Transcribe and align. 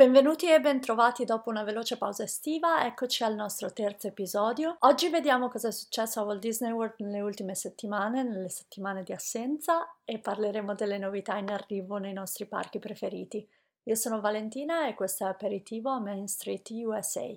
Benvenuti 0.00 0.50
e 0.50 0.58
bentrovati 0.62 1.26
dopo 1.26 1.50
una 1.50 1.62
veloce 1.62 1.98
pausa 1.98 2.22
estiva, 2.22 2.86
eccoci 2.86 3.22
al 3.22 3.34
nostro 3.34 3.70
terzo 3.70 4.06
episodio. 4.06 4.76
Oggi 4.78 5.10
vediamo 5.10 5.50
cosa 5.50 5.68
è 5.68 5.72
successo 5.72 6.20
a 6.20 6.22
Walt 6.22 6.40
Disney 6.40 6.70
World 6.70 6.94
nelle 7.00 7.20
ultime 7.20 7.54
settimane, 7.54 8.22
nelle 8.22 8.48
settimane 8.48 9.02
di 9.02 9.12
assenza 9.12 9.94
e 10.06 10.18
parleremo 10.18 10.74
delle 10.74 10.96
novità 10.96 11.36
in 11.36 11.50
arrivo 11.50 11.98
nei 11.98 12.14
nostri 12.14 12.46
parchi 12.46 12.78
preferiti. 12.78 13.46
Io 13.82 13.94
sono 13.94 14.22
Valentina 14.22 14.88
e 14.88 14.94
questo 14.94 15.26
è 15.26 15.28
Aperitivo 15.28 15.90
a 15.90 16.00
Main 16.00 16.28
Street 16.28 16.70
USA. 16.70 17.28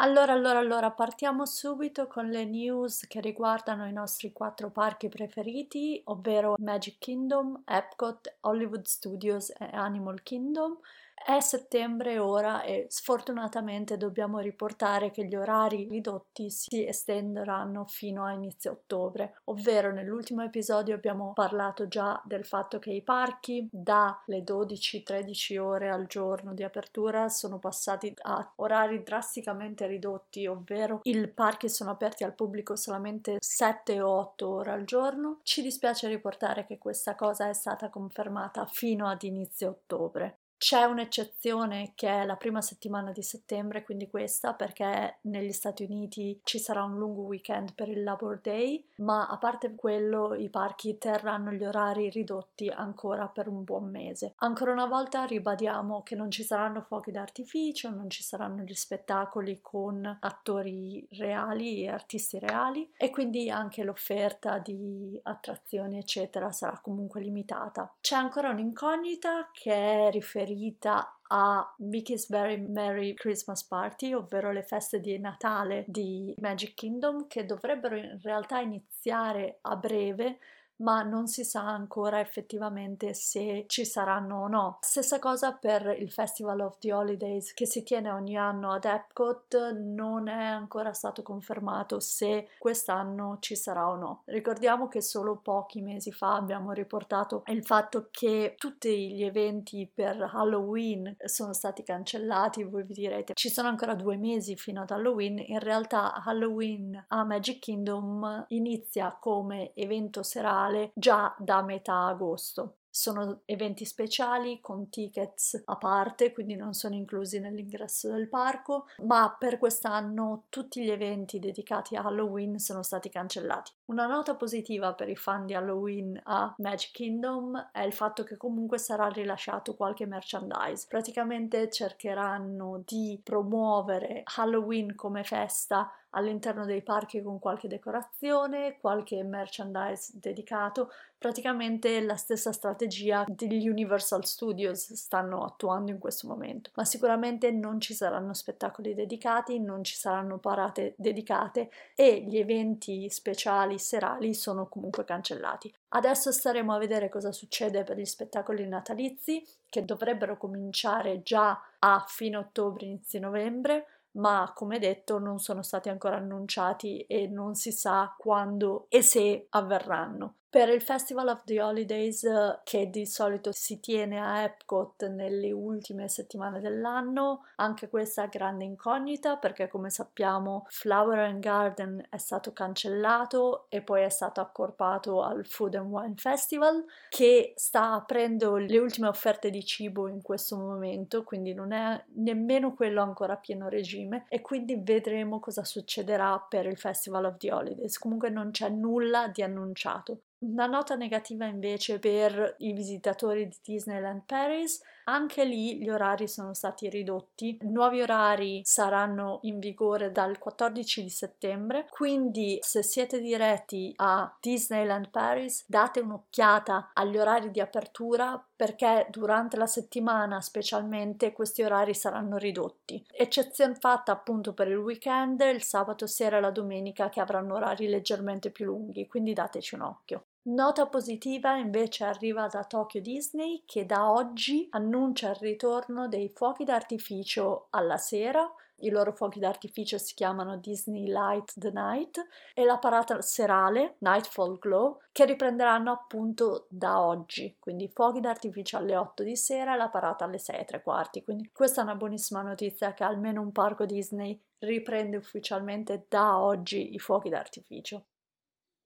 Allora, 0.00 0.32
allora, 0.32 0.58
allora, 0.60 0.90
partiamo 0.92 1.44
subito 1.44 2.06
con 2.06 2.28
le 2.28 2.44
news 2.44 3.06
che 3.08 3.20
riguardano 3.20 3.86
i 3.86 3.92
nostri 3.92 4.32
quattro 4.32 4.70
parchi 4.70 5.08
preferiti, 5.08 6.00
ovvero 6.04 6.54
Magic 6.58 6.98
Kingdom, 6.98 7.62
Epcot, 7.64 8.36
Hollywood 8.42 8.84
Studios 8.86 9.50
e 9.50 9.68
Animal 9.72 10.22
Kingdom. 10.22 10.78
È 11.24 11.40
settembre 11.40 12.18
ora 12.18 12.62
e 12.62 12.86
sfortunatamente 12.88 13.96
dobbiamo 13.96 14.38
riportare 14.38 15.10
che 15.10 15.26
gli 15.26 15.34
orari 15.36 15.86
ridotti 15.88 16.50
si 16.50 16.86
estenderanno 16.86 17.84
fino 17.86 18.24
a 18.24 18.32
inizio 18.32 18.72
ottobre, 18.72 19.40
ovvero 19.44 19.92
nell'ultimo 19.92 20.42
episodio 20.42 20.94
abbiamo 20.94 21.32
parlato 21.34 21.86
già 21.86 22.20
del 22.24 22.44
fatto 22.44 22.78
che 22.78 22.92
i 22.92 23.02
parchi 23.02 23.68
dalle 23.70 24.42
12-13 24.42 25.58
ore 25.58 25.90
al 25.90 26.06
giorno 26.06 26.54
di 26.54 26.62
apertura 26.62 27.28
sono 27.28 27.58
passati 27.58 28.14
a 28.22 28.52
orari 28.56 29.02
drasticamente 29.02 29.86
ridotti, 29.86 30.46
ovvero 30.46 31.00
i 31.02 31.28
parchi 31.28 31.68
sono 31.68 31.90
aperti 31.90 32.24
al 32.24 32.34
pubblico 32.34 32.74
solamente 32.74 33.36
7 33.38 34.00
o 34.00 34.08
8 34.08 34.48
ore 34.48 34.70
al 34.70 34.84
giorno. 34.84 35.40
Ci 35.42 35.62
dispiace 35.62 36.08
riportare 36.08 36.64
che 36.64 36.78
questa 36.78 37.14
cosa 37.14 37.48
è 37.48 37.52
stata 37.52 37.90
confermata 37.90 38.64
fino 38.66 39.08
ad 39.08 39.22
inizio 39.24 39.68
ottobre. 39.68 40.38
C'è 40.58 40.82
un'eccezione 40.82 41.92
che 41.94 42.08
è 42.08 42.26
la 42.26 42.34
prima 42.34 42.60
settimana 42.60 43.12
di 43.12 43.22
settembre, 43.22 43.84
quindi 43.84 44.08
questa, 44.08 44.54
perché 44.54 45.18
negli 45.22 45.52
Stati 45.52 45.84
Uniti 45.84 46.40
ci 46.42 46.58
sarà 46.58 46.82
un 46.82 46.98
lungo 46.98 47.22
weekend 47.22 47.74
per 47.74 47.88
il 47.88 48.02
Labor 48.02 48.40
Day, 48.40 48.84
ma 48.96 49.28
a 49.28 49.38
parte 49.38 49.76
quello 49.76 50.34
i 50.34 50.48
parchi 50.48 50.98
terranno 50.98 51.52
gli 51.52 51.64
orari 51.64 52.10
ridotti 52.10 52.68
ancora 52.68 53.28
per 53.28 53.46
un 53.46 53.62
buon 53.62 53.88
mese. 53.88 54.34
Ancora 54.38 54.72
una 54.72 54.86
volta 54.86 55.24
ribadiamo 55.24 56.02
che 56.02 56.16
non 56.16 56.28
ci 56.28 56.42
saranno 56.42 56.82
fuochi 56.82 57.12
d'artificio, 57.12 57.90
non 57.90 58.10
ci 58.10 58.24
saranno 58.24 58.64
gli 58.64 58.74
spettacoli 58.74 59.60
con 59.62 60.18
attori 60.20 61.06
reali 61.12 61.84
e 61.84 61.88
artisti 61.88 62.40
reali 62.40 62.90
e 62.96 63.10
quindi 63.10 63.48
anche 63.48 63.84
l'offerta 63.84 64.58
di 64.58 65.16
attrazioni 65.22 65.98
eccetera 65.98 66.50
sarà 66.50 66.80
comunque 66.82 67.20
limitata. 67.20 67.94
C'è 68.00 68.16
ancora 68.16 68.50
un'incognita 68.50 69.50
che 69.52 69.72
è 69.72 70.10
riferita 70.10 70.46
riferita 70.48 71.18
a 71.28 71.74
Mickey's 71.78 72.28
Very 72.28 72.58
Merry 72.58 73.14
Christmas 73.14 73.64
Party, 73.64 74.14
ovvero 74.14 74.50
le 74.50 74.62
feste 74.62 75.00
di 75.00 75.18
Natale 75.18 75.84
di 75.86 76.34
Magic 76.38 76.74
Kingdom, 76.74 77.26
che 77.26 77.44
dovrebbero 77.44 77.96
in 77.96 78.18
realtà 78.22 78.60
iniziare 78.60 79.58
a 79.62 79.76
breve 79.76 80.38
ma 80.78 81.02
non 81.02 81.26
si 81.26 81.44
sa 81.44 81.66
ancora 81.66 82.20
effettivamente 82.20 83.14
se 83.14 83.64
ci 83.66 83.84
saranno 83.84 84.42
o 84.42 84.48
no. 84.48 84.78
Stessa 84.80 85.18
cosa 85.18 85.52
per 85.52 85.96
il 85.98 86.10
Festival 86.10 86.60
of 86.60 86.78
the 86.78 86.92
Holidays 86.92 87.52
che 87.54 87.66
si 87.66 87.82
tiene 87.82 88.10
ogni 88.10 88.36
anno 88.36 88.72
ad 88.72 88.84
Epcot, 88.84 89.72
non 89.72 90.28
è 90.28 90.44
ancora 90.44 90.92
stato 90.92 91.22
confermato 91.22 92.00
se 92.00 92.48
quest'anno 92.58 93.38
ci 93.40 93.56
sarà 93.56 93.88
o 93.88 93.96
no. 93.96 94.22
Ricordiamo 94.26 94.88
che 94.88 95.00
solo 95.00 95.36
pochi 95.36 95.80
mesi 95.80 96.12
fa 96.12 96.34
abbiamo 96.34 96.72
riportato 96.72 97.42
il 97.46 97.64
fatto 97.64 98.08
che 98.10 98.54
tutti 98.56 99.12
gli 99.12 99.24
eventi 99.24 99.90
per 99.92 100.30
Halloween 100.32 101.16
sono 101.24 101.52
stati 101.52 101.82
cancellati, 101.82 102.64
voi 102.64 102.84
vi 102.84 102.94
direte 102.94 103.32
ci 103.34 103.48
sono 103.48 103.68
ancora 103.68 103.94
due 103.94 104.16
mesi 104.16 104.56
fino 104.56 104.82
ad 104.82 104.90
Halloween, 104.90 105.38
in 105.38 105.58
realtà 105.58 106.22
Halloween 106.22 107.04
a 107.08 107.24
Magic 107.24 107.58
Kingdom 107.58 108.44
inizia 108.48 109.16
come 109.18 109.72
evento 109.74 110.22
serale 110.22 110.67
mondiale 110.68 110.92
già 110.94 111.34
da 111.38 111.62
metà 111.62 112.06
agosto. 112.06 112.74
Sono 112.90 113.42
eventi 113.44 113.84
speciali 113.84 114.60
con 114.60 114.88
tickets 114.88 115.62
a 115.66 115.76
parte, 115.76 116.32
quindi 116.32 116.56
non 116.56 116.72
sono 116.72 116.96
inclusi 116.96 117.38
nell'ingresso 117.38 118.10
del 118.10 118.28
parco, 118.28 118.86
ma 119.04 119.36
per 119.38 119.58
quest'anno 119.58 120.46
tutti 120.48 120.82
gli 120.82 120.90
eventi 120.90 121.38
dedicati 121.38 121.94
a 121.94 122.02
Halloween 122.02 122.58
sono 122.58 122.82
stati 122.82 123.08
cancellati. 123.08 123.70
Una 123.86 124.06
nota 124.06 124.34
positiva 124.34 124.94
per 124.94 125.08
i 125.08 125.16
fan 125.16 125.46
di 125.46 125.54
Halloween 125.54 126.18
a 126.24 126.52
Magic 126.58 126.90
Kingdom 126.92 127.70
è 127.70 127.82
il 127.82 127.92
fatto 127.92 128.24
che 128.24 128.36
comunque 128.36 128.78
sarà 128.78 129.06
rilasciato 129.08 129.76
qualche 129.76 130.06
merchandise. 130.06 130.86
Praticamente 130.88 131.70
cercheranno 131.70 132.82
di 132.84 133.20
promuovere 133.22 134.22
Halloween 134.36 134.96
come 134.96 135.22
festa 135.22 135.88
all'interno 136.10 136.64
dei 136.64 136.82
parchi 136.82 137.22
con 137.22 137.38
qualche 137.38 137.68
decorazione, 137.68 138.78
qualche 138.80 139.22
merchandise 139.22 140.12
dedicato, 140.14 140.90
praticamente 141.18 142.00
la 142.00 142.16
stessa 142.16 142.52
strategia 142.52 143.24
degli 143.26 143.68
Universal 143.68 144.24
Studios 144.24 144.92
stanno 144.92 145.44
attuando 145.44 145.90
in 145.90 145.98
questo 145.98 146.28
momento. 146.28 146.70
Ma 146.74 146.84
sicuramente 146.84 147.50
non 147.50 147.80
ci 147.80 147.92
saranno 147.92 148.32
spettacoli 148.32 148.94
dedicati, 148.94 149.58
non 149.58 149.82
ci 149.82 149.96
saranno 149.96 150.38
parate 150.38 150.94
dedicate 150.96 151.70
e 151.94 152.24
gli 152.26 152.38
eventi 152.38 153.10
speciali 153.10 153.78
serali 153.78 154.32
sono 154.32 154.68
comunque 154.68 155.04
cancellati. 155.04 155.72
Adesso 155.88 156.30
staremo 156.30 156.72
a 156.72 156.78
vedere 156.78 157.08
cosa 157.08 157.32
succede 157.32 157.82
per 157.82 157.98
gli 157.98 158.04
spettacoli 158.04 158.66
natalizi 158.66 159.44
che 159.68 159.84
dovrebbero 159.84 160.36
cominciare 160.36 161.22
già 161.22 161.60
a 161.78 162.04
fine 162.06 162.36
ottobre, 162.36 162.86
inizio 162.86 163.20
novembre 163.20 163.86
ma 164.18 164.52
come 164.54 164.78
detto 164.78 165.18
non 165.18 165.38
sono 165.38 165.62
stati 165.62 165.88
ancora 165.88 166.16
annunciati 166.16 167.00
e 167.02 167.26
non 167.26 167.54
si 167.54 167.72
sa 167.72 168.14
quando 168.18 168.86
e 168.88 169.02
se 169.02 169.46
avverranno. 169.50 170.37
Per 170.50 170.66
il 170.70 170.80
Festival 170.80 171.28
of 171.28 171.44
the 171.44 171.60
Holidays, 171.60 172.26
che 172.64 172.88
di 172.88 173.04
solito 173.04 173.52
si 173.52 173.80
tiene 173.80 174.18
a 174.18 174.44
Epcot 174.44 175.06
nelle 175.08 175.52
ultime 175.52 176.08
settimane 176.08 176.58
dell'anno, 176.58 177.44
anche 177.56 177.90
questa 177.90 178.24
è 178.24 178.28
grande 178.30 178.64
incognita 178.64 179.36
perché 179.36 179.68
come 179.68 179.90
sappiamo 179.90 180.64
Flower 180.70 181.18
and 181.18 181.40
Garden 181.40 182.02
è 182.08 182.16
stato 182.16 182.54
cancellato 182.54 183.66
e 183.68 183.82
poi 183.82 184.04
è 184.04 184.08
stato 184.08 184.40
accorpato 184.40 185.22
al 185.22 185.44
Food 185.44 185.74
and 185.74 185.92
Wine 185.92 186.14
Festival 186.16 186.82
che 187.10 187.52
sta 187.56 187.92
aprendo 187.92 188.56
le 188.56 188.78
ultime 188.78 189.08
offerte 189.08 189.50
di 189.50 189.62
cibo 189.62 190.08
in 190.08 190.22
questo 190.22 190.56
momento, 190.56 191.24
quindi 191.24 191.52
non 191.52 191.72
è 191.72 192.02
nemmeno 192.14 192.72
quello 192.72 193.02
ancora 193.02 193.34
a 193.34 193.38
pieno 193.38 193.68
regime 193.68 194.24
e 194.30 194.40
quindi 194.40 194.80
vedremo 194.82 195.40
cosa 195.40 195.62
succederà 195.62 196.42
per 196.48 196.64
il 196.64 196.78
Festival 196.78 197.26
of 197.26 197.36
the 197.36 197.52
Holidays. 197.52 197.98
Comunque 197.98 198.30
non 198.30 198.50
c'è 198.50 198.70
nulla 198.70 199.28
di 199.28 199.42
annunciato. 199.42 200.22
Una 200.40 200.66
nota 200.66 200.94
negativa 200.94 201.46
invece 201.46 201.98
per 201.98 202.54
i 202.58 202.72
visitatori 202.72 203.48
di 203.48 203.56
Disneyland 203.60 204.22
Paris, 204.24 204.80
anche 205.04 205.44
lì 205.44 205.78
gli 205.78 205.88
orari 205.88 206.28
sono 206.28 206.54
stati 206.54 206.88
ridotti, 206.88 207.58
nuovi 207.62 208.02
orari 208.02 208.60
saranno 208.62 209.40
in 209.42 209.58
vigore 209.58 210.12
dal 210.12 210.38
14 210.38 211.02
di 211.02 211.10
settembre, 211.10 211.88
quindi 211.90 212.58
se 212.60 212.84
siete 212.84 213.20
diretti 213.20 213.92
a 213.96 214.32
Disneyland 214.40 215.10
Paris 215.10 215.64
date 215.66 215.98
un'occhiata 215.98 216.90
agli 216.94 217.18
orari 217.18 217.50
di 217.50 217.60
apertura 217.60 218.40
perché 218.58 219.06
durante 219.08 219.56
la 219.56 219.68
settimana 219.68 220.40
specialmente 220.40 221.32
questi 221.32 221.62
orari 221.62 221.94
saranno 221.94 222.38
ridotti. 222.38 223.00
Eccezione 223.12 223.76
fatta 223.76 224.10
appunto 224.10 224.52
per 224.52 224.66
il 224.66 224.78
weekend, 224.78 225.40
il 225.42 225.62
sabato 225.62 226.08
sera 226.08 226.38
e 226.38 226.40
la 226.40 226.50
domenica 226.50 227.08
che 227.08 227.20
avranno 227.20 227.54
orari 227.54 227.86
leggermente 227.86 228.50
più 228.50 228.64
lunghi, 228.64 229.06
quindi 229.06 229.32
dateci 229.32 229.76
un 229.76 229.82
occhio. 229.82 230.24
Nota 230.48 230.86
positiva 230.86 231.56
invece 231.56 232.02
arriva 232.02 232.48
da 232.48 232.64
Tokyo 232.64 233.00
Disney 233.00 233.62
che 233.64 233.86
da 233.86 234.10
oggi 234.10 234.66
annuncia 234.70 235.28
il 235.28 235.36
ritorno 235.36 236.08
dei 236.08 236.28
fuochi 236.34 236.64
d'artificio 236.64 237.68
alla 237.70 237.96
sera. 237.96 238.44
I 238.80 238.90
loro 238.90 239.12
fuochi 239.12 239.40
d'artificio 239.40 239.98
si 239.98 240.14
chiamano 240.14 240.56
Disney 240.56 241.06
Light 241.06 241.54
the 241.58 241.70
Night 241.72 242.24
e 242.54 242.64
la 242.64 242.78
parata 242.78 243.20
serale 243.22 243.96
Nightfall 243.98 244.58
Glow 244.58 245.00
che 245.10 245.24
riprenderanno 245.24 245.90
appunto 245.90 246.66
da 246.70 247.00
oggi, 247.00 247.56
quindi 247.58 247.88
fuochi 247.88 248.20
d'artificio 248.20 248.76
alle 248.76 248.96
8 248.96 249.22
di 249.24 249.36
sera 249.36 249.74
e 249.74 249.76
la 249.76 249.88
parata 249.88 250.24
alle 250.24 250.38
6 250.38 250.58
e 250.58 250.64
tre 250.64 250.82
quarti. 250.82 251.24
Quindi 251.24 251.50
questa 251.52 251.80
è 251.80 251.84
una 251.84 251.96
buonissima 251.96 252.42
notizia 252.42 252.94
che 252.94 253.04
almeno 253.04 253.40
un 253.40 253.50
parco 253.50 253.84
Disney 253.84 254.40
riprende 254.58 255.16
ufficialmente 255.16 256.06
da 256.08 256.38
oggi 256.38 256.94
i 256.94 256.98
fuochi 256.98 257.28
d'artificio. 257.28 258.07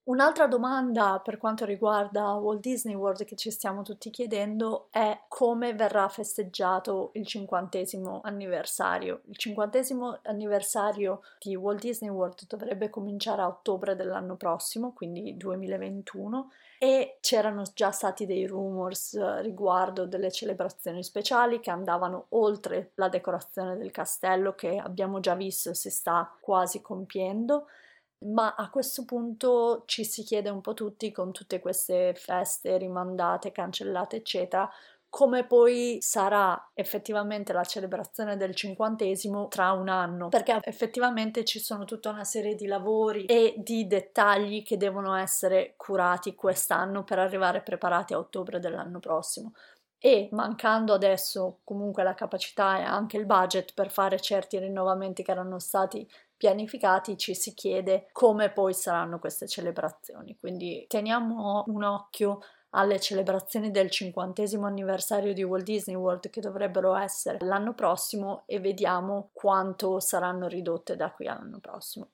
Un'altra 0.04 0.48
domanda 0.48 1.20
per 1.22 1.38
quanto 1.38 1.64
riguarda 1.64 2.32
Walt 2.32 2.58
Disney 2.58 2.96
World 2.96 3.24
che 3.24 3.36
ci 3.36 3.52
stiamo 3.52 3.82
tutti 3.82 4.10
chiedendo 4.10 4.88
è 4.90 5.16
come 5.28 5.74
verrà 5.74 6.08
festeggiato 6.08 7.12
il 7.14 7.24
cinquantesimo 7.24 8.20
anniversario. 8.24 9.20
Il 9.28 9.36
cinquantesimo 9.36 10.18
anniversario 10.24 11.20
di 11.38 11.54
Walt 11.54 11.80
Disney 11.80 12.10
World 12.10 12.48
dovrebbe 12.48 12.90
cominciare 12.90 13.42
a 13.42 13.46
ottobre 13.46 13.94
dell'anno 13.94 14.34
prossimo, 14.34 14.92
quindi 14.92 15.36
2021, 15.36 16.50
e 16.80 17.18
c'erano 17.20 17.62
già 17.72 17.92
stati 17.92 18.26
dei 18.26 18.44
rumors 18.44 19.40
riguardo 19.40 20.04
delle 20.04 20.32
celebrazioni 20.32 21.04
speciali 21.04 21.60
che 21.60 21.70
andavano 21.70 22.26
oltre 22.30 22.90
la 22.96 23.08
decorazione 23.08 23.76
del 23.76 23.92
castello 23.92 24.56
che 24.56 24.78
abbiamo 24.78 25.20
già 25.20 25.36
visto 25.36 25.74
si 25.74 25.90
sta 25.90 26.36
quasi 26.40 26.82
compiendo 26.82 27.66
ma 28.24 28.54
a 28.54 28.70
questo 28.70 29.04
punto 29.04 29.84
ci 29.86 30.04
si 30.04 30.22
chiede 30.22 30.50
un 30.50 30.60
po' 30.60 30.74
tutti 30.74 31.10
con 31.12 31.32
tutte 31.32 31.60
queste 31.60 32.14
feste 32.14 32.76
rimandate, 32.78 33.52
cancellate, 33.52 34.16
eccetera, 34.16 34.70
come 35.08 35.44
poi 35.44 35.98
sarà 36.00 36.70
effettivamente 36.72 37.52
la 37.52 37.64
celebrazione 37.64 38.38
del 38.38 38.54
cinquantesimo 38.54 39.48
tra 39.48 39.72
un 39.72 39.88
anno, 39.90 40.28
perché 40.30 40.58
effettivamente 40.62 41.44
ci 41.44 41.58
sono 41.58 41.84
tutta 41.84 42.08
una 42.08 42.24
serie 42.24 42.54
di 42.54 42.66
lavori 42.66 43.26
e 43.26 43.54
di 43.58 43.86
dettagli 43.86 44.62
che 44.62 44.78
devono 44.78 45.14
essere 45.14 45.74
curati 45.76 46.34
quest'anno 46.34 47.04
per 47.04 47.18
arrivare 47.18 47.60
preparati 47.60 48.14
a 48.14 48.18
ottobre 48.18 48.58
dell'anno 48.58 49.00
prossimo. 49.00 49.52
E 49.98 50.28
mancando 50.32 50.94
adesso 50.94 51.60
comunque 51.62 52.02
la 52.02 52.14
capacità 52.14 52.78
e 52.78 52.82
anche 52.82 53.18
il 53.18 53.26
budget 53.26 53.74
per 53.74 53.90
fare 53.90 54.18
certi 54.18 54.58
rinnovamenti 54.58 55.22
che 55.22 55.30
erano 55.30 55.58
stati 55.58 56.08
pianificati 56.42 57.16
ci 57.16 57.36
si 57.36 57.54
chiede 57.54 58.08
come 58.10 58.50
poi 58.50 58.74
saranno 58.74 59.20
queste 59.20 59.46
celebrazioni. 59.46 60.36
Quindi 60.40 60.84
teniamo 60.88 61.62
un 61.68 61.84
occhio 61.84 62.40
alle 62.70 62.98
celebrazioni 62.98 63.70
del 63.70 63.88
cinquantesimo 63.88 64.66
anniversario 64.66 65.34
di 65.34 65.44
Walt 65.44 65.62
Disney 65.62 65.94
World 65.94 66.30
che 66.30 66.40
dovrebbero 66.40 66.96
essere 66.96 67.38
l'anno 67.42 67.74
prossimo 67.74 68.42
e 68.46 68.58
vediamo 68.58 69.28
quanto 69.32 70.00
saranno 70.00 70.48
ridotte 70.48 70.96
da 70.96 71.12
qui 71.12 71.28
all'anno 71.28 71.60
prossimo. 71.60 72.08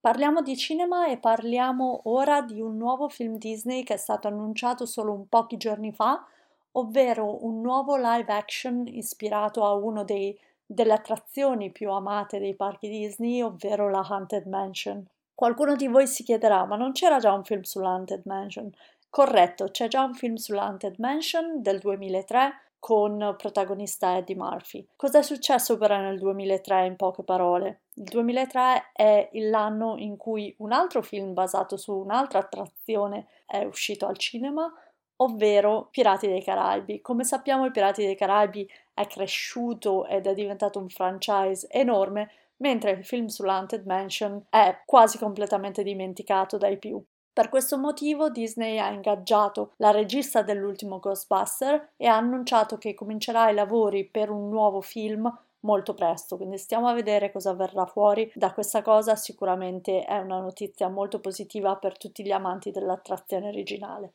Parliamo 0.00 0.42
di 0.42 0.56
cinema 0.56 1.06
e 1.06 1.18
parliamo 1.18 2.00
ora 2.06 2.42
di 2.42 2.60
un 2.60 2.76
nuovo 2.76 3.08
film 3.08 3.38
Disney 3.38 3.84
che 3.84 3.94
è 3.94 3.98
stato 3.98 4.26
annunciato 4.26 4.84
solo 4.84 5.26
pochi 5.28 5.56
giorni 5.58 5.92
fa, 5.92 6.26
ovvero 6.72 7.44
un 7.44 7.60
nuovo 7.60 7.94
live 7.94 8.32
action 8.32 8.84
ispirato 8.88 9.64
a 9.64 9.74
uno 9.74 10.02
dei 10.02 10.36
delle 10.72 10.92
attrazioni 10.92 11.70
più 11.70 11.90
amate 11.90 12.38
dei 12.38 12.54
parchi 12.54 12.88
Disney, 12.88 13.42
ovvero 13.42 13.90
la 13.90 14.06
Haunted 14.08 14.46
Mansion. 14.46 15.06
Qualcuno 15.34 15.76
di 15.76 15.88
voi 15.88 16.06
si 16.06 16.22
chiederà, 16.22 16.64
ma 16.64 16.76
non 16.76 16.92
c'era 16.92 17.18
già 17.18 17.32
un 17.32 17.44
film 17.44 17.62
sulla 17.62 17.90
Haunted 17.90 18.22
Mansion? 18.24 18.72
Corretto, 19.10 19.70
c'è 19.70 19.88
già 19.88 20.02
un 20.02 20.14
film 20.14 20.36
sulla 20.36 20.62
Haunted 20.62 20.96
Mansion 20.98 21.60
del 21.60 21.78
2003 21.78 22.52
con 22.78 23.34
protagonista 23.38 24.16
Eddie 24.16 24.34
Murphy. 24.34 24.84
Cos'è 24.96 25.22
successo 25.22 25.76
però 25.76 25.98
nel 25.98 26.18
2003 26.18 26.86
in 26.86 26.96
poche 26.96 27.22
parole? 27.22 27.82
Il 27.94 28.04
2003 28.04 28.90
è 28.92 29.28
l'anno 29.34 29.96
in 29.98 30.16
cui 30.16 30.52
un 30.58 30.72
altro 30.72 31.02
film 31.02 31.32
basato 31.32 31.76
su 31.76 31.94
un'altra 31.94 32.40
attrazione 32.40 33.26
è 33.46 33.62
uscito 33.64 34.06
al 34.06 34.16
cinema, 34.16 34.72
ovvero 35.22 35.88
Pirati 35.90 36.26
dei 36.26 36.42
Caraibi. 36.42 37.00
Come 37.00 37.24
sappiamo, 37.24 37.66
i 37.66 37.70
Pirati 37.70 38.04
dei 38.04 38.16
Caraibi 38.16 38.68
è 38.94 39.06
cresciuto 39.06 40.06
ed 40.06 40.26
è 40.26 40.34
diventato 40.34 40.78
un 40.78 40.88
franchise 40.88 41.66
enorme, 41.70 42.30
mentre 42.58 42.90
il 42.92 43.04
film 43.04 43.26
sull'Haunted 43.26 43.86
Mansion 43.86 44.44
è 44.50 44.82
quasi 44.84 45.18
completamente 45.18 45.82
dimenticato 45.82 46.58
dai 46.58 46.78
più. 46.78 47.02
Per 47.32 47.48
questo 47.48 47.78
motivo 47.78 48.28
Disney 48.28 48.78
ha 48.78 48.90
ingaggiato 48.90 49.72
la 49.76 49.90
regista 49.90 50.42
dell'ultimo 50.42 50.98
Ghostbuster 50.98 51.92
e 51.96 52.06
ha 52.06 52.16
annunciato 52.16 52.76
che 52.76 52.92
comincerà 52.92 53.48
i 53.48 53.54
lavori 53.54 54.04
per 54.04 54.28
un 54.28 54.50
nuovo 54.50 54.82
film 54.82 55.32
molto 55.60 55.94
presto, 55.94 56.36
quindi 56.36 56.58
stiamo 56.58 56.88
a 56.88 56.92
vedere 56.92 57.32
cosa 57.32 57.54
verrà 57.54 57.86
fuori 57.86 58.30
da 58.34 58.52
questa 58.52 58.82
cosa, 58.82 59.16
sicuramente 59.16 60.04
è 60.04 60.18
una 60.18 60.40
notizia 60.40 60.88
molto 60.88 61.20
positiva 61.20 61.76
per 61.76 61.96
tutti 61.96 62.22
gli 62.24 62.32
amanti 62.32 62.70
dell'attrazione 62.70 63.48
originale. 63.48 64.12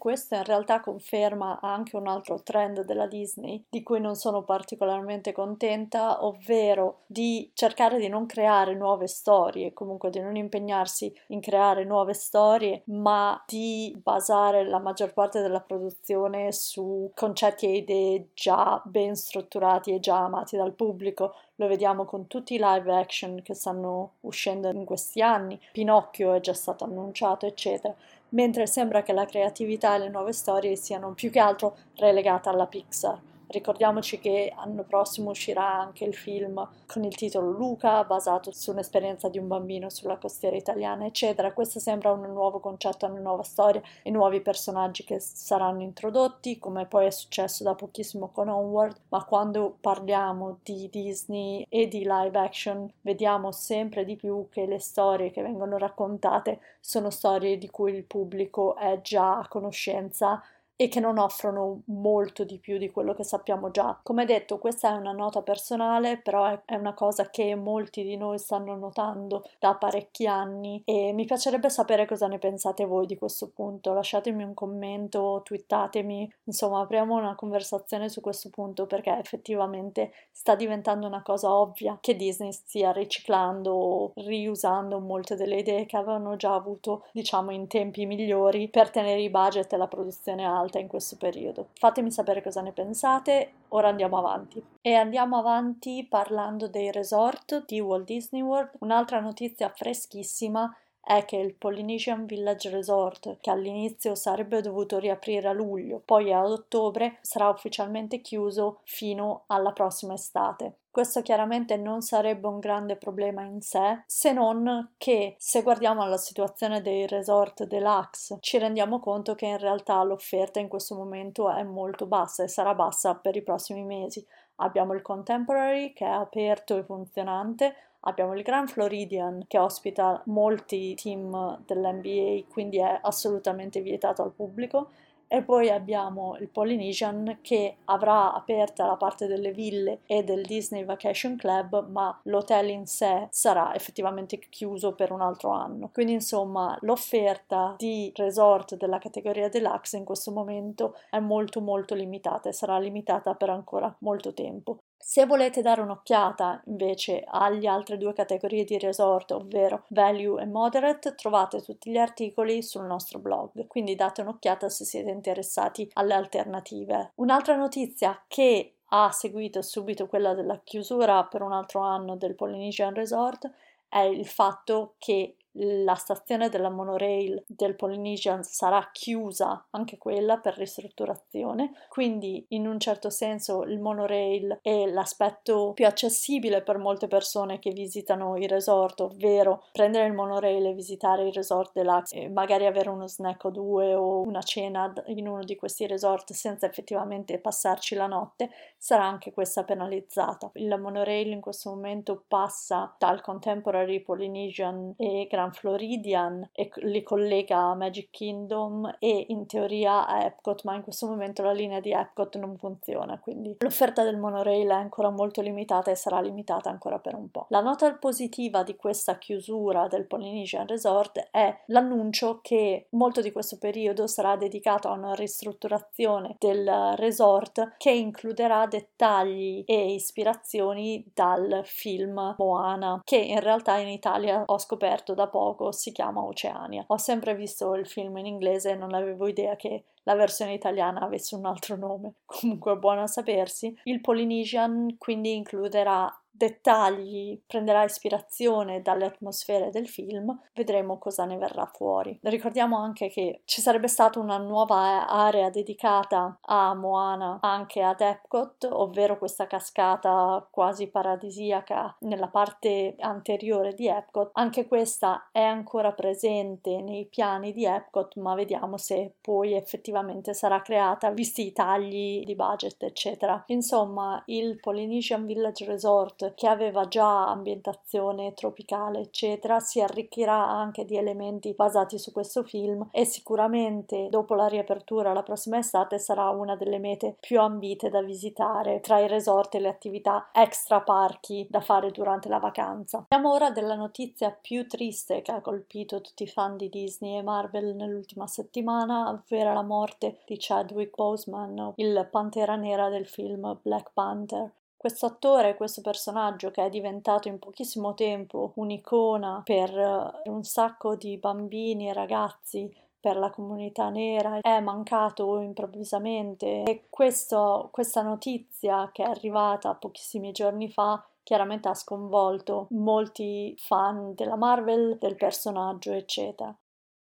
Questo 0.00 0.34
in 0.34 0.44
realtà 0.44 0.80
conferma 0.80 1.58
anche 1.60 1.94
un 1.94 2.08
altro 2.08 2.42
trend 2.42 2.84
della 2.86 3.06
Disney 3.06 3.66
di 3.68 3.82
cui 3.82 4.00
non 4.00 4.14
sono 4.14 4.44
particolarmente 4.44 5.32
contenta, 5.32 6.24
ovvero 6.24 7.00
di 7.04 7.50
cercare 7.52 7.98
di 7.98 8.08
non 8.08 8.24
creare 8.24 8.74
nuove 8.74 9.06
storie, 9.06 9.74
comunque 9.74 10.08
di 10.08 10.18
non 10.18 10.36
impegnarsi 10.36 11.14
in 11.26 11.40
creare 11.40 11.84
nuove 11.84 12.14
storie, 12.14 12.80
ma 12.86 13.44
di 13.46 13.94
basare 14.02 14.66
la 14.66 14.78
maggior 14.78 15.12
parte 15.12 15.42
della 15.42 15.60
produzione 15.60 16.50
su 16.50 17.10
concetti 17.14 17.66
e 17.66 17.76
idee 17.76 18.28
già 18.32 18.80
ben 18.86 19.14
strutturati 19.14 19.92
e 19.92 20.00
già 20.00 20.16
amati 20.16 20.56
dal 20.56 20.72
pubblico. 20.72 21.34
Lo 21.56 21.66
vediamo 21.66 22.06
con 22.06 22.26
tutti 22.26 22.54
i 22.54 22.58
live 22.58 22.90
action 22.90 23.42
che 23.42 23.52
stanno 23.52 24.12
uscendo 24.20 24.70
in 24.70 24.86
questi 24.86 25.20
anni. 25.20 25.60
Pinocchio 25.72 26.32
è 26.32 26.40
già 26.40 26.54
stato 26.54 26.84
annunciato, 26.84 27.44
eccetera 27.44 27.94
mentre 28.30 28.66
sembra 28.66 29.02
che 29.02 29.12
la 29.12 29.24
creatività 29.24 29.94
e 29.94 29.98
le 29.98 30.08
nuove 30.08 30.32
storie 30.32 30.76
siano 30.76 31.12
più 31.12 31.30
che 31.30 31.38
altro 31.38 31.76
relegate 31.96 32.48
alla 32.48 32.66
Pixar. 32.66 33.20
Ricordiamoci 33.50 34.20
che 34.20 34.52
l'anno 34.54 34.84
prossimo 34.84 35.30
uscirà 35.30 35.80
anche 35.80 36.04
il 36.04 36.14
film 36.14 36.68
con 36.86 37.02
il 37.02 37.16
titolo 37.16 37.50
Luca, 37.50 38.04
basato 38.04 38.52
su 38.52 38.70
un'esperienza 38.70 39.28
di 39.28 39.38
un 39.38 39.48
bambino 39.48 39.90
sulla 39.90 40.18
costiera 40.18 40.54
italiana, 40.54 41.04
eccetera. 41.04 41.52
Questo 41.52 41.80
sembra 41.80 42.12
un 42.12 42.20
nuovo 42.32 42.60
concetto, 42.60 43.06
una 43.06 43.18
nuova 43.18 43.42
storia 43.42 43.82
e 44.04 44.10
nuovi 44.12 44.40
personaggi 44.40 45.02
che 45.02 45.18
saranno 45.18 45.82
introdotti, 45.82 46.60
come 46.60 46.86
poi 46.86 47.06
è 47.06 47.10
successo 47.10 47.64
da 47.64 47.74
pochissimo 47.74 48.28
con 48.28 48.48
Onward, 48.48 48.96
ma 49.08 49.24
quando 49.24 49.76
parliamo 49.80 50.58
di 50.62 50.88
Disney 50.88 51.66
e 51.68 51.88
di 51.88 52.04
live 52.06 52.38
action 52.38 52.88
vediamo 53.00 53.50
sempre 53.50 54.04
di 54.04 54.14
più 54.14 54.46
che 54.48 54.64
le 54.64 54.78
storie 54.78 55.32
che 55.32 55.42
vengono 55.42 55.76
raccontate 55.76 56.60
sono 56.78 57.10
storie 57.10 57.58
di 57.58 57.68
cui 57.68 57.94
il 57.94 58.04
pubblico 58.04 58.76
è 58.76 59.00
già 59.00 59.40
a 59.40 59.48
conoscenza 59.48 60.40
e 60.80 60.88
che 60.88 60.98
non 60.98 61.18
offrono 61.18 61.82
molto 61.88 62.42
di 62.44 62.56
più 62.56 62.78
di 62.78 62.90
quello 62.90 63.12
che 63.12 63.22
sappiamo 63.22 63.70
già. 63.70 64.00
Come 64.02 64.24
detto, 64.24 64.56
questa 64.56 64.88
è 64.88 64.96
una 64.96 65.12
nota 65.12 65.42
personale, 65.42 66.16
però 66.16 66.58
è 66.64 66.74
una 66.74 66.94
cosa 66.94 67.28
che 67.28 67.54
molti 67.54 68.02
di 68.02 68.16
noi 68.16 68.38
stanno 68.38 68.74
notando 68.76 69.44
da 69.58 69.74
parecchi 69.74 70.26
anni 70.26 70.80
e 70.86 71.12
mi 71.12 71.26
piacerebbe 71.26 71.68
sapere 71.68 72.06
cosa 72.06 72.28
ne 72.28 72.38
pensate 72.38 72.86
voi 72.86 73.04
di 73.04 73.18
questo 73.18 73.50
punto. 73.50 73.92
Lasciatemi 73.92 74.42
un 74.42 74.54
commento, 74.54 75.42
twittatemi, 75.44 76.32
insomma, 76.44 76.80
apriamo 76.80 77.14
una 77.14 77.34
conversazione 77.34 78.08
su 78.08 78.22
questo 78.22 78.48
punto 78.48 78.86
perché 78.86 79.18
effettivamente 79.18 80.12
sta 80.32 80.54
diventando 80.54 81.06
una 81.06 81.22
cosa 81.22 81.52
ovvia 81.52 81.98
che 82.00 82.16
Disney 82.16 82.52
stia 82.52 82.90
riciclando 82.90 83.70
o 83.70 84.12
riusando 84.14 84.98
molte 84.98 85.36
delle 85.36 85.58
idee 85.58 85.84
che 85.84 85.98
avevano 85.98 86.36
già 86.36 86.54
avuto, 86.54 87.04
diciamo, 87.12 87.50
in 87.50 87.66
tempi 87.66 88.06
migliori 88.06 88.70
per 88.70 88.88
tenere 88.88 89.20
i 89.20 89.28
budget 89.28 89.70
e 89.70 89.76
la 89.76 89.86
produzione 89.86 90.46
alta 90.46 90.68
alta 90.70 90.78
in 90.78 90.86
questo 90.86 91.16
periodo. 91.16 91.70
Fatemi 91.74 92.10
sapere 92.10 92.42
cosa 92.42 92.62
ne 92.62 92.72
pensate, 92.72 93.52
ora 93.68 93.88
andiamo 93.88 94.18
avanti. 94.18 94.62
E 94.80 94.94
andiamo 94.94 95.38
avanti 95.38 96.06
parlando 96.08 96.68
dei 96.68 96.92
resort 96.92 97.64
di 97.66 97.80
Walt 97.80 98.06
Disney 98.06 98.40
World. 98.40 98.70
Un'altra 98.78 99.20
notizia 99.20 99.68
freschissima 99.68 100.72
è 101.02 101.24
che 101.24 101.36
il 101.36 101.54
Polynesian 101.54 102.26
Village 102.26 102.70
Resort, 102.70 103.38
che 103.40 103.50
all'inizio 103.50 104.14
sarebbe 104.14 104.60
dovuto 104.60 104.98
riaprire 104.98 105.48
a 105.48 105.52
luglio, 105.52 106.02
poi 106.04 106.32
ad 106.32 106.50
ottobre, 106.50 107.18
sarà 107.22 107.48
ufficialmente 107.48 108.20
chiuso 108.20 108.80
fino 108.84 109.44
alla 109.46 109.72
prossima 109.72 110.14
estate. 110.14 110.76
Questo 110.90 111.22
chiaramente 111.22 111.76
non 111.76 112.00
sarebbe 112.02 112.48
un 112.48 112.58
grande 112.58 112.96
problema 112.96 113.44
in 113.44 113.60
sé, 113.60 114.02
se 114.06 114.32
non 114.32 114.94
che 114.98 115.36
se 115.38 115.62
guardiamo 115.62 116.02
alla 116.02 116.16
situazione 116.16 116.82
dei 116.82 117.06
resort 117.06 117.62
deluxe 117.62 118.38
ci 118.40 118.58
rendiamo 118.58 118.98
conto 118.98 119.36
che 119.36 119.46
in 119.46 119.58
realtà 119.58 120.02
l'offerta 120.02 120.58
in 120.58 120.66
questo 120.66 120.96
momento 120.96 121.48
è 121.48 121.62
molto 121.62 122.06
bassa 122.06 122.42
e 122.42 122.48
sarà 122.48 122.74
bassa 122.74 123.14
per 123.14 123.36
i 123.36 123.42
prossimi 123.42 123.84
mesi. 123.84 124.26
Abbiamo 124.62 124.94
il 124.94 125.02
Contemporary 125.02 125.92
che 125.92 126.04
è 126.04 126.10
aperto 126.10 126.76
e 126.78 126.82
funzionante, 126.82 127.74
abbiamo 128.00 128.34
il 128.34 128.42
Grand 128.42 128.68
Floridian 128.68 129.44
che 129.46 129.58
ospita 129.58 130.22
molti 130.26 130.94
team 130.94 131.62
dell'NBA, 131.66 132.44
quindi 132.50 132.78
è 132.78 132.98
assolutamente 133.02 133.80
vietato 133.80 134.22
al 134.22 134.32
pubblico 134.32 134.90
e 135.32 135.42
poi 135.42 135.70
abbiamo 135.70 136.36
il 136.40 136.48
Polynesian 136.48 137.38
che 137.40 137.76
avrà 137.84 138.34
aperta 138.34 138.84
la 138.84 138.96
parte 138.96 139.28
delle 139.28 139.52
ville 139.52 140.00
e 140.06 140.24
del 140.24 140.42
Disney 140.42 140.84
Vacation 140.84 141.36
Club, 141.36 141.88
ma 141.88 142.20
l'hotel 142.24 142.70
in 142.70 142.86
sé 142.86 143.28
sarà 143.30 143.72
effettivamente 143.76 144.40
chiuso 144.40 144.92
per 144.92 145.12
un 145.12 145.20
altro 145.20 145.50
anno. 145.50 145.90
Quindi 145.92 146.14
insomma 146.14 146.76
l'offerta 146.80 147.76
di 147.78 148.12
resort 148.16 148.74
della 148.74 148.98
categoria 148.98 149.48
deluxe 149.48 149.98
in 149.98 150.04
questo 150.04 150.32
momento 150.32 150.96
è 151.10 151.20
molto 151.20 151.60
molto 151.60 151.94
limitata 151.94 152.48
e 152.48 152.52
sarà 152.52 152.76
limitata 152.80 153.34
per 153.34 153.50
ancora 153.50 153.94
molto 154.00 154.34
tempo. 154.34 154.80
Se 155.02 155.24
volete 155.24 155.62
dare 155.62 155.80
un'occhiata 155.80 156.62
invece 156.66 157.24
alle 157.26 157.66
altre 157.66 157.96
due 157.96 158.12
categorie 158.12 158.64
di 158.64 158.78
resort, 158.78 159.32
ovvero 159.32 159.84
value 159.88 160.42
e 160.42 160.46
moderate, 160.46 161.14
trovate 161.14 161.62
tutti 161.62 161.90
gli 161.90 161.96
articoli 161.96 162.62
sul 162.62 162.84
nostro 162.84 163.18
blog, 163.18 163.66
quindi 163.66 163.96
date 163.96 164.20
un'occhiata 164.20 164.68
se 164.68 164.84
siete 164.84 165.10
interessati 165.10 165.88
alle 165.94 166.14
alternative. 166.14 167.12
Un'altra 167.16 167.56
notizia 167.56 168.22
che 168.28 168.74
ha 168.90 169.10
seguito 169.10 169.62
subito 169.62 170.06
quella 170.06 170.34
della 170.34 170.60
chiusura 170.62 171.24
per 171.24 171.42
un 171.42 171.52
altro 171.52 171.80
anno 171.80 172.14
del 172.14 172.34
Polynesian 172.34 172.92
Resort 172.92 173.50
è 173.88 174.00
il 174.00 174.26
fatto 174.26 174.94
che 174.98 175.34
la 175.54 175.94
stazione 175.94 176.48
della 176.48 176.70
monorail 176.70 177.42
del 177.46 177.74
Polynesian 177.74 178.44
sarà 178.44 178.88
chiusa 178.92 179.66
anche 179.70 179.98
quella 179.98 180.38
per 180.38 180.56
ristrutturazione, 180.56 181.72
quindi 181.88 182.44
in 182.50 182.66
un 182.68 182.78
certo 182.78 183.10
senso 183.10 183.64
il 183.64 183.80
monorail 183.80 184.60
è 184.62 184.86
l'aspetto 184.86 185.72
più 185.72 185.86
accessibile 185.86 186.62
per 186.62 186.78
molte 186.78 187.08
persone 187.08 187.58
che 187.58 187.70
visitano 187.72 188.36
i 188.36 188.46
resort, 188.46 189.00
ovvero 189.00 189.64
prendere 189.72 190.06
il 190.06 190.12
monorail 190.12 190.66
e 190.66 190.74
visitare 190.74 191.26
il 191.26 191.32
resort 191.32 191.72
deluxe 191.72 192.16
e 192.16 192.28
magari 192.28 192.66
avere 192.66 192.90
uno 192.90 193.08
snack 193.08 193.44
o 193.46 193.50
due 193.50 193.94
o 193.94 194.20
una 194.20 194.42
cena 194.42 194.92
in 195.06 195.26
uno 195.26 195.42
di 195.42 195.56
questi 195.56 195.86
resort 195.86 196.32
senza 196.32 196.66
effettivamente 196.66 197.38
passarci 197.38 197.94
la 197.96 198.06
notte, 198.06 198.50
sarà 198.76 199.04
anche 199.04 199.32
questa 199.32 199.64
penalizzata. 199.64 200.50
Il 200.54 200.78
monorail 200.78 201.32
in 201.32 201.40
questo 201.40 201.70
momento 201.70 202.22
passa 202.28 202.94
dal 202.98 203.20
Contemporary 203.20 204.00
Polynesian 204.00 204.94
e 204.96 205.26
Grand 205.28 205.39
Grand 205.40 205.54
Floridian 205.54 206.50
e 206.52 206.70
li 206.82 207.02
collega 207.02 207.56
a 207.56 207.74
Magic 207.74 208.10
Kingdom 208.10 208.96
e 208.98 209.24
in 209.28 209.46
teoria 209.46 210.06
a 210.06 210.24
Epcot, 210.24 210.64
ma 210.64 210.74
in 210.74 210.82
questo 210.82 211.06
momento 211.06 211.42
la 211.42 211.52
linea 211.52 211.80
di 211.80 211.92
Epcot 211.92 212.36
non 212.36 212.58
funziona, 212.58 213.18
quindi 213.18 213.56
l'offerta 213.60 214.04
del 214.04 214.18
monorail 214.18 214.68
è 214.68 214.72
ancora 214.72 215.08
molto 215.08 215.40
limitata 215.40 215.90
e 215.90 215.94
sarà 215.94 216.20
limitata 216.20 216.68
ancora 216.68 216.98
per 216.98 217.14
un 217.14 217.30
po'. 217.30 217.46
La 217.48 217.60
nota 217.60 217.90
positiva 217.94 218.62
di 218.62 218.76
questa 218.76 219.16
chiusura 219.16 219.88
del 219.88 220.06
Polynesian 220.06 220.66
Resort 220.66 221.28
è 221.30 221.62
l'annuncio 221.66 222.40
che 222.42 222.88
molto 222.90 223.22
di 223.22 223.32
questo 223.32 223.56
periodo 223.56 224.06
sarà 224.06 224.36
dedicato 224.36 224.88
a 224.88 224.92
una 224.92 225.14
ristrutturazione 225.14 226.36
del 226.38 226.94
resort 226.96 227.76
che 227.78 227.90
includerà 227.90 228.66
dettagli 228.66 229.62
e 229.64 229.94
ispirazioni 229.94 231.10
dal 231.14 231.62
film 231.64 232.34
Moana, 232.36 233.00
che 233.04 233.16
in 233.16 233.40
realtà 233.40 233.78
in 233.78 233.88
Italia 233.88 234.42
ho 234.44 234.58
scoperto 234.58 235.14
da 235.14 235.28
poco 235.30 235.72
si 235.72 235.92
chiama 235.92 236.22
Oceania. 236.22 236.84
Ho 236.88 236.98
sempre 236.98 237.34
visto 237.34 237.74
il 237.74 237.86
film 237.86 238.18
in 238.18 238.26
inglese 238.26 238.70
e 238.70 238.76
non 238.76 238.92
avevo 238.94 239.26
idea 239.26 239.56
che 239.56 239.84
la 240.02 240.14
versione 240.14 240.52
italiana 240.52 241.00
avesse 241.00 241.34
un 241.34 241.46
altro 241.46 241.76
nome. 241.76 242.14
Comunque 242.26 242.76
buono 242.76 243.02
a 243.02 243.06
sapersi. 243.06 243.74
Il 243.84 244.00
Polynesian 244.00 244.96
quindi 244.98 245.34
includerà 245.34 246.12
dettagli, 246.40 247.38
prenderà 247.46 247.84
ispirazione 247.84 248.80
dalle 248.80 249.04
atmosfere 249.04 249.68
del 249.68 249.88
film, 249.88 250.34
vedremo 250.54 250.96
cosa 250.96 251.26
ne 251.26 251.36
verrà 251.36 251.66
fuori. 251.66 252.18
Ricordiamo 252.22 252.78
anche 252.78 253.10
che 253.10 253.42
ci 253.44 253.60
sarebbe 253.60 253.88
stata 253.88 254.18
una 254.18 254.38
nuova 254.38 255.06
area 255.06 255.50
dedicata 255.50 256.38
a 256.40 256.74
Moana 256.74 257.40
anche 257.42 257.82
ad 257.82 258.00
Epcot, 258.00 258.66
ovvero 258.70 259.18
questa 259.18 259.46
cascata 259.46 260.48
quasi 260.50 260.88
paradisiaca 260.88 261.94
nella 262.00 262.28
parte 262.28 262.94
anteriore 263.00 263.74
di 263.74 263.86
Epcot. 263.86 264.30
Anche 264.32 264.66
questa 264.66 265.28
è 265.32 265.42
ancora 265.42 265.92
presente 265.92 266.80
nei 266.80 267.04
piani 267.04 267.52
di 267.52 267.66
Epcot, 267.66 268.16
ma 268.16 268.34
vediamo 268.34 268.78
se 268.78 269.16
poi 269.20 269.52
effettivamente 269.52 270.32
sarà 270.32 270.62
creata 270.62 271.10
visti 271.10 271.46
i 271.46 271.52
tagli 271.52 272.24
di 272.24 272.34
budget, 272.34 272.82
eccetera. 272.82 273.42
Insomma, 273.48 274.22
il 274.26 274.58
Polynesian 274.58 275.26
Village 275.26 275.66
Resort 275.66 276.28
che 276.34 276.46
aveva 276.46 276.88
già 276.88 277.28
ambientazione 277.28 278.34
tropicale, 278.34 279.00
eccetera, 279.00 279.60
si 279.60 279.80
arricchirà 279.80 280.48
anche 280.48 280.84
di 280.84 280.96
elementi 280.96 281.54
basati 281.54 281.98
su 281.98 282.12
questo 282.12 282.42
film 282.42 282.88
e 282.90 283.04
sicuramente 283.04 284.08
dopo 284.10 284.34
la 284.34 284.46
riapertura 284.46 285.12
la 285.12 285.22
prossima 285.22 285.58
estate 285.58 285.98
sarà 285.98 286.28
una 286.30 286.56
delle 286.56 286.78
mete 286.78 287.16
più 287.20 287.40
ambite 287.40 287.88
da 287.88 288.02
visitare 288.02 288.80
tra 288.80 288.98
i 288.98 289.08
resort 289.08 289.54
e 289.54 289.60
le 289.60 289.68
attività 289.68 290.30
extra 290.32 290.80
parchi 290.80 291.46
da 291.48 291.60
fare 291.60 291.90
durante 291.90 292.28
la 292.28 292.38
vacanza. 292.38 293.04
Parliamo 293.08 293.34
ora 293.34 293.50
della 293.50 293.74
notizia 293.74 294.30
più 294.30 294.66
triste 294.66 295.22
che 295.22 295.32
ha 295.32 295.40
colpito 295.40 296.00
tutti 296.00 296.22
i 296.24 296.28
fan 296.28 296.56
di 296.56 296.68
Disney 296.68 297.18
e 297.18 297.22
Marvel 297.22 297.74
nell'ultima 297.74 298.26
settimana, 298.26 299.10
ovvero 299.10 299.52
la 299.52 299.62
morte 299.62 300.20
di 300.26 300.36
Chadwick 300.38 300.94
Boseman, 300.94 301.74
il 301.76 302.08
pantera 302.10 302.56
nera 302.56 302.88
del 302.88 303.06
film 303.06 303.58
Black 303.62 303.90
Panther. 303.92 304.52
Questo 304.80 305.04
attore, 305.04 305.56
questo 305.56 305.82
personaggio 305.82 306.50
che 306.50 306.64
è 306.64 306.70
diventato 306.70 307.28
in 307.28 307.38
pochissimo 307.38 307.92
tempo 307.92 308.52
un'icona 308.54 309.42
per 309.44 309.68
eh, 309.78 310.30
un 310.30 310.42
sacco 310.42 310.96
di 310.96 311.18
bambini 311.18 311.90
e 311.90 311.92
ragazzi 311.92 312.74
per 312.98 313.18
la 313.18 313.28
comunità 313.28 313.90
nera 313.90 314.38
è 314.40 314.58
mancato 314.60 315.38
improvvisamente 315.40 316.62
e 316.62 316.86
questo, 316.88 317.68
questa 317.70 318.00
notizia 318.00 318.88
che 318.90 319.02
è 319.02 319.06
arrivata 319.06 319.74
pochissimi 319.74 320.32
giorni 320.32 320.70
fa 320.70 321.06
chiaramente 321.22 321.68
ha 321.68 321.74
sconvolto 321.74 322.68
molti 322.70 323.54
fan 323.58 324.14
della 324.14 324.36
Marvel, 324.36 324.96
del 324.98 325.16
personaggio, 325.16 325.92
eccetera. 325.92 326.56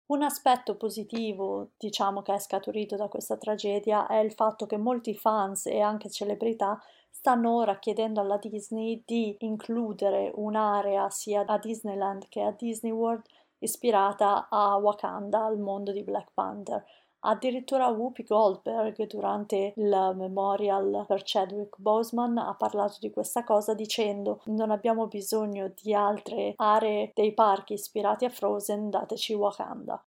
Un 0.09 0.23
aspetto 0.23 0.77
positivo, 0.77 1.71
diciamo, 1.77 2.23
che 2.23 2.33
è 2.33 2.39
scaturito 2.39 2.95
da 2.95 3.09
questa 3.09 3.37
tragedia 3.37 4.07
è 4.07 4.19
il 4.19 4.31
fatto 4.31 4.65
che 4.65 4.77
molti 4.77 5.17
fans 5.17 5.67
e 5.67 5.81
anche 5.81 6.11
celebrità 6.11 6.81
stanno 7.11 7.57
ora 7.57 7.81
chiedendo 7.81 8.21
alla 8.21 8.37
Disney 8.37 9.03
di 9.05 9.35
includere 9.41 10.31
un'area 10.33 11.11
sia 11.11 11.45
a 11.45 11.59
Disneyland 11.59 12.29
che 12.29 12.41
a 12.43 12.53
Disney 12.53 12.93
World 12.93 13.25
ispirata 13.59 14.47
a 14.49 14.77
Wakanda, 14.77 15.45
al 15.45 15.59
mondo 15.59 15.91
di 15.91 16.05
Black 16.05 16.31
Panther. 16.33 16.85
Addirittura 17.29 17.89
Whoopi 17.89 18.23
Goldberg 18.23 19.05
durante 19.09 19.73
il 19.75 20.13
memorial 20.15 21.05
per 21.09 21.23
Chadwick 21.25 21.77
Boseman 21.77 22.39
ha 22.39 22.55
parlato 22.55 22.99
di 23.01 23.11
questa 23.11 23.43
cosa 23.43 23.75
dicendo 23.75 24.43
non 24.45 24.71
abbiamo 24.71 25.09
bisogno 25.09 25.73
di 25.83 25.93
altre 25.93 26.53
aree 26.55 27.11
dei 27.15 27.35
parchi 27.35 27.73
ispirati 27.73 28.27
a 28.27 28.29
Frozen, 28.29 28.91
dateci 28.91 29.35
Wakanda. 29.35 30.01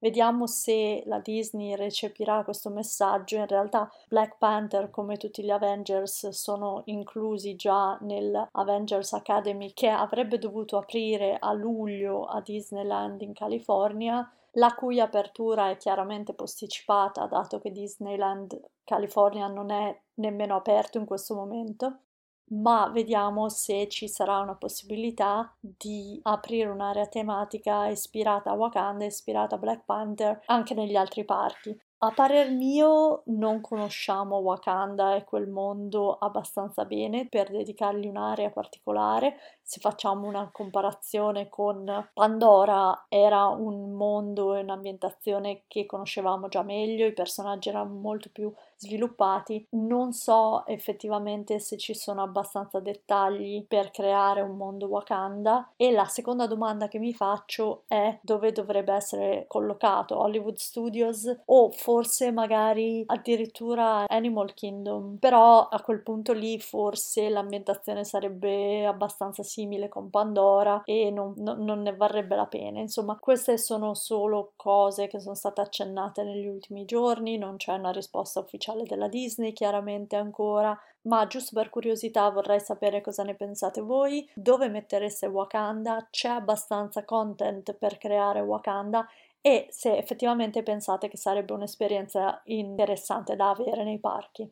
Vediamo 0.00 0.46
se 0.46 1.02
la 1.06 1.18
Disney 1.18 1.74
recepirà 1.74 2.44
questo 2.44 2.70
messaggio. 2.70 3.34
In 3.34 3.48
realtà 3.48 3.90
Black 4.06 4.38
Panther, 4.38 4.90
come 4.90 5.16
tutti 5.16 5.42
gli 5.42 5.50
Avengers, 5.50 6.28
sono 6.28 6.82
inclusi 6.84 7.56
già 7.56 7.98
nel 8.02 8.46
Avengers 8.52 9.12
Academy 9.12 9.72
che 9.72 9.88
avrebbe 9.88 10.38
dovuto 10.38 10.76
aprire 10.76 11.36
a 11.40 11.52
luglio 11.52 12.26
a 12.26 12.40
Disneyland 12.40 13.22
in 13.22 13.32
California, 13.32 14.30
la 14.58 14.74
cui 14.74 15.00
apertura 15.00 15.70
è 15.70 15.76
chiaramente 15.76 16.34
posticipata 16.34 17.26
dato 17.26 17.58
che 17.58 17.70
Disneyland 17.70 18.60
California 18.84 19.46
non 19.46 19.70
è 19.70 20.02
nemmeno 20.14 20.56
aperto 20.56 20.98
in 20.98 21.06
questo 21.06 21.34
momento 21.34 22.02
ma 22.50 22.88
vediamo 22.88 23.48
se 23.48 23.88
ci 23.88 24.08
sarà 24.08 24.38
una 24.38 24.54
possibilità 24.54 25.54
di 25.60 26.18
aprire 26.22 26.70
un'area 26.70 27.06
tematica 27.06 27.88
ispirata 27.88 28.50
a 28.50 28.54
Wakanda, 28.54 29.04
ispirata 29.04 29.56
a 29.56 29.58
Black 29.58 29.84
Panther 29.84 30.40
anche 30.46 30.74
negli 30.74 30.96
altri 30.96 31.24
parchi. 31.24 31.78
A 32.00 32.12
parer 32.12 32.50
mio 32.50 33.22
non 33.26 33.60
conosciamo 33.60 34.36
Wakanda 34.38 35.16
e 35.16 35.24
quel 35.24 35.48
mondo 35.48 36.16
abbastanza 36.16 36.84
bene 36.84 37.28
per 37.28 37.50
dedicargli 37.50 38.06
un'area 38.06 38.50
particolare. 38.50 39.36
Se 39.62 39.80
facciamo 39.80 40.26
una 40.28 40.48
comparazione 40.52 41.48
con 41.48 42.08
Pandora, 42.12 43.06
era 43.08 43.46
un 43.46 43.92
mondo 43.94 44.54
e 44.54 44.60
un'ambientazione 44.60 45.64
che 45.66 45.86
conoscevamo 45.86 46.46
già 46.46 46.62
meglio, 46.62 47.06
i 47.06 47.12
personaggi 47.12 47.68
erano 47.68 47.94
molto 47.94 48.28
più 48.30 48.52
sviluppati. 48.78 49.66
Non 49.70 50.12
so 50.12 50.64
effettivamente 50.66 51.58
se 51.58 51.76
ci 51.76 51.94
sono 51.94 52.22
abbastanza 52.22 52.80
dettagli 52.80 53.66
per 53.66 53.90
creare 53.90 54.40
un 54.40 54.56
mondo 54.56 54.86
Wakanda. 54.86 55.72
E 55.76 55.90
la 55.90 56.06
seconda 56.06 56.46
domanda 56.46 56.88
che 56.88 56.98
mi 56.98 57.12
faccio 57.12 57.82
è 57.88 58.18
dove 58.22 58.52
dovrebbe 58.52 58.92
essere 58.92 59.44
collocato 59.48 60.18
Hollywood 60.18 60.56
Studios 60.56 61.40
o 61.46 61.70
forse 61.70 62.30
magari 62.30 63.02
addirittura 63.06 64.06
Animal 64.06 64.54
Kingdom. 64.54 65.16
Però 65.18 65.68
a 65.68 65.80
quel 65.80 66.02
punto 66.02 66.32
lì 66.32 66.60
forse 66.60 67.28
l'ambientazione 67.28 68.04
sarebbe 68.04 68.86
abbastanza 68.86 69.42
simile 69.42 69.88
con 69.88 70.10
Pandora 70.10 70.82
e 70.84 71.10
non, 71.10 71.34
non, 71.38 71.64
non 71.64 71.82
ne 71.82 71.94
varrebbe 71.94 72.36
la 72.36 72.46
pena. 72.46 72.78
Insomma, 72.80 73.18
queste 73.18 73.58
sono 73.58 73.94
solo 73.94 74.52
cose 74.56 75.08
che 75.08 75.18
sono 75.18 75.34
state 75.34 75.60
accennate 75.60 76.22
negli 76.22 76.46
ultimi 76.46 76.84
giorni, 76.84 77.38
non 77.38 77.56
c'è 77.56 77.72
una 77.72 77.90
risposta 77.90 78.40
ufficiale 78.40 78.67
ufficiale 78.68 78.84
della 78.84 79.08
Disney, 79.08 79.52
chiaramente 79.52 80.16
ancora, 80.16 80.78
ma 81.02 81.26
giusto 81.26 81.54
per 81.54 81.70
curiosità 81.70 82.28
vorrei 82.30 82.60
sapere 82.60 83.00
cosa 83.00 83.22
ne 83.22 83.34
pensate 83.34 83.80
voi, 83.80 84.28
dove 84.34 84.68
mettereste 84.68 85.26
Wakanda, 85.26 86.08
c'è 86.10 86.28
abbastanza 86.28 87.04
content 87.04 87.72
per 87.74 87.98
creare 87.98 88.40
Wakanda? 88.40 89.06
E 89.40 89.68
se 89.70 89.96
effettivamente 89.96 90.62
pensate 90.62 91.08
che 91.08 91.16
sarebbe 91.16 91.52
un'esperienza 91.52 92.40
interessante 92.44 93.36
da 93.36 93.50
avere 93.50 93.84
nei 93.84 93.98
parchi. 93.98 94.50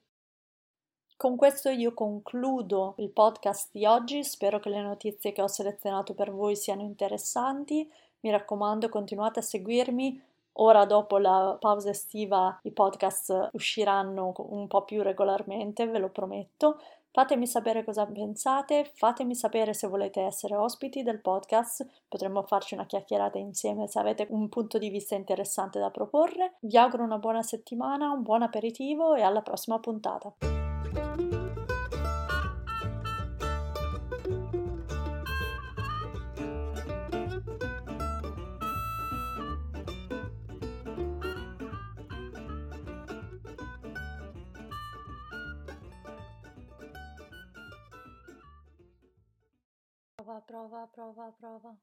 Con 1.17 1.37
questo 1.37 1.71
io 1.71 1.93
concludo 1.95 2.95
il 2.99 3.11
podcast 3.11 3.71
di 3.73 3.87
oggi, 3.87 4.23
spero 4.23 4.61
che 4.61 4.69
le 4.69 4.83
notizie 4.83 5.33
che 5.33 5.43
ho 5.43 5.49
selezionato 5.49 6.15
per 6.15 6.31
voi 6.31 6.57
siano 6.57 6.83
interessanti, 6.83 7.91
mi 8.21 8.31
raccomando 8.31 8.89
continuate 8.89 9.41
a 9.41 9.43
seguirmi, 9.43 10.23
ora 10.59 10.85
dopo 10.85 11.19
la 11.19 11.57
pausa 11.59 11.91
estiva 11.91 12.59
i 12.63 12.73
podcast 12.73 13.51
usciranno 13.53 14.33
un 14.37 14.67
po' 14.67 14.85
più 14.85 15.03
regolarmente, 15.03 15.87
ve 15.87 15.99
lo 15.99 16.11
prometto. 16.11 16.79
Fatemi 17.11 17.47
sapere 17.47 17.83
cosa 17.83 18.05
pensate, 18.05 18.91
fatemi 18.93 19.35
sapere 19.35 19.73
se 19.73 19.87
volete 19.87 20.21
essere 20.21 20.55
ospiti 20.55 21.03
del 21.03 21.23
podcast, 21.23 21.87
potremmo 22.09 22.43
farci 22.43 22.75
una 22.75 22.85
chiacchierata 22.85 23.39
insieme 23.39 23.89
se 23.89 23.99
avete 23.99 24.27
un 24.29 24.51
punto 24.51 24.77
di 24.77 24.91
vista 24.91 25.15
interessante 25.15 25.79
da 25.79 25.91
proporre. 25.91 26.57
Vi 26.61 26.77
auguro 26.77 27.05
una 27.05 27.17
buona 27.17 27.43
settimana, 27.43 28.11
un 28.11 28.21
buon 28.21 28.43
aperitivo 28.43 29.15
e 29.15 29.23
alla 29.23 29.41
prossima 29.41 29.79
puntata. 29.79 30.56
права, 50.27 50.41
права, 50.41 50.87
права, 50.87 51.33
права. 51.41 51.77